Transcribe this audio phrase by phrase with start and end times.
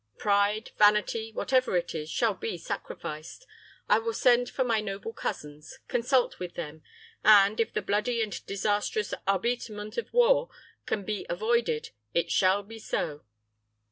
[0.17, 3.45] Pride, vanity, whatever it is, shall be sacrificed.
[3.87, 6.81] I will send for my noble cousins, consult with them,
[7.23, 10.49] and, if the bloody and disastrous arbitrement of war
[10.87, 13.23] can be avoided, it shall be so.